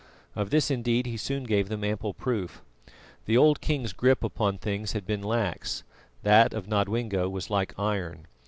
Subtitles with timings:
[0.35, 2.63] Of this indeed he soon gave them ample proof.
[3.27, 5.83] The old king's grip upon things had been lax,
[6.23, 8.25] that of Nodwengo was like iron.